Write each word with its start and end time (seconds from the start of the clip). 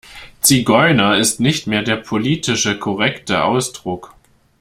Zigeuner 0.41 1.17
ist 1.19 1.39
nicht 1.39 1.67
mehr 1.67 1.83
der 1.83 1.97
politische 1.97 2.79
korrekte 2.79 3.43
Ausdruck. 3.43 4.15